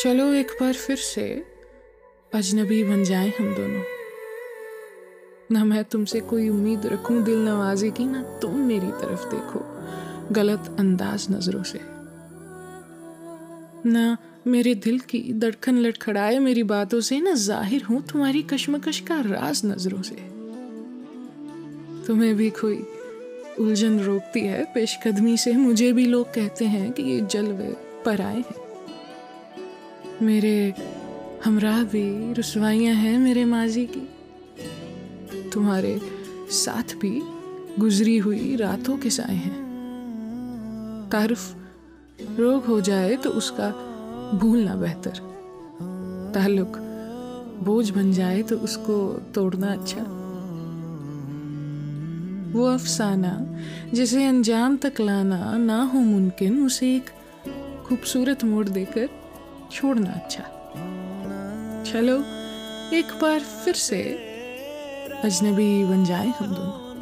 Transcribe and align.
चलो 0.00 0.24
एक 0.34 0.50
बार 0.60 0.72
फिर 0.72 0.96
से 0.96 1.22
अजनबी 2.32 2.82
बन 2.84 3.04
जाए 3.04 3.28
हम 3.38 3.54
दोनों। 3.54 3.82
ना 5.52 5.64
मैं 5.64 5.84
तुमसे 5.84 6.20
कोई 6.20 6.48
उम्मीद 6.48 6.86
रखूँ 6.86 7.22
दिल 7.24 7.38
नवाजी 7.38 7.90
की, 7.90 8.04
ना 8.04 8.22
तुम 8.42 8.56
मेरी 8.58 8.90
तरफ़ 9.00 9.24
देखो 9.26 9.60
गलत 10.32 10.76
अंदाज 10.78 11.26
नज़रों 11.30 11.62
से। 11.62 11.80
ना 13.86 14.16
मेरे 14.46 14.74
दिल 14.74 14.98
की 15.00 15.22
धड़कन 15.32 15.78
लड़खड़ाए 15.78 16.38
मेरी 16.38 16.62
बातों 16.62 17.00
से, 17.00 17.20
ना 17.20 17.34
ज़ाहिर 17.34 17.82
हूँ 17.82 18.02
तुम्हारी 18.02 18.42
कश्मकश 18.42 19.00
का 19.00 19.20
राज 19.20 19.62
नज़रों 19.64 20.02
से। 20.02 20.16
तुम्हें 22.06 22.34
भी 22.36 22.50
कोई 22.50 22.78
उलझन 23.60 23.98
रोकती 24.00 24.40
है, 24.40 24.64
पेशकदमी 24.64 25.36
से 25.36 25.52
मुझे 25.56 25.92
भी 25.92 26.06
लोग 26.06 26.34
कहते 26.34 26.64
हैं 26.64 26.92
कि 26.92 27.02
ये 27.02 27.20
जलवे 27.20 27.74
पर 28.04 28.20
आए 28.20 28.36
हैं। 28.36 28.65
मेरे 30.22 30.74
हमरा 31.44 31.82
भी 31.82 32.32
रसवाइयाँ 32.32 32.94
हैं 32.94 33.18
मेरे 33.18 33.44
माजी 33.44 33.86
की। 33.86 35.50
तुम्हारे 35.50 35.98
साथ 36.50 36.94
भी 36.96 37.22
गुजरी 37.78 38.16
हुई 38.18 38.56
रातों 38.56 38.96
के 38.98 39.10
साए 39.10 39.34
हैं। 39.34 39.64
तारुफ 41.12 41.54
रोग 42.38 42.64
हो 42.64 42.80
जाए 42.80 43.16
तो 43.16 43.30
उसका 43.30 43.68
भूलना 44.34 44.74
बेहतर। 44.74 45.20
ताल्लुक 46.34 46.76
बोझ 47.62 47.90
बन 47.90 48.12
जाए 48.12 48.42
तो 48.42 48.56
उसको 48.56 48.96
तोड़ना 49.34 49.72
अच्छा। 49.72 50.02
वो 52.52 52.64
अफसाना 52.64 53.34
जिसे 53.94 54.24
अंजाम 54.24 54.76
तक 54.76 55.00
लाना 55.00 55.56
ना 55.58 55.82
हो 55.82 56.00
मुमकिन, 56.00 56.66
उसे 56.66 56.96
एक 56.96 57.10
खूबसूरत 57.86 58.44
मोड़ 58.44 58.68
देकर 58.68 59.08
छोड़ना 59.72 60.10
अच्छा। 60.10 60.42
चलो 61.90 62.16
एक 62.96 63.12
बार 63.22 63.40
फिर 63.40 63.74
से 63.74 64.02
अजनबी 65.24 65.84
बन 65.84 66.04
जाए 66.04 66.26
हम 66.38 66.54
दोनों। 66.54 66.95